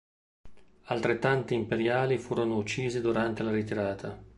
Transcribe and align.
Altrettanti 0.85 1.53
imperiali 1.53 2.17
furono 2.17 2.57
uccisi 2.57 3.01
durante 3.01 3.43
la 3.43 3.51
ritirata. 3.51 4.17